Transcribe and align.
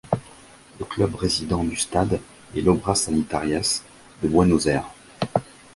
Le 0.79 0.85
club 0.85 1.13
résident 1.13 1.63
du 1.63 1.75
stade 1.75 2.19
est 2.57 2.61
l'Obras 2.61 2.95
Sanitarias 2.95 3.83
de 4.23 4.27
Buenos 4.29 4.65
Aires. 4.65 4.89